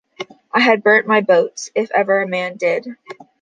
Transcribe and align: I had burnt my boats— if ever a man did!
I 0.51 0.61
had 0.61 0.81
burnt 0.81 1.05
my 1.05 1.21
boats— 1.21 1.69
if 1.75 1.91
ever 1.91 2.23
a 2.23 2.27
man 2.27 2.57
did! 2.57 2.87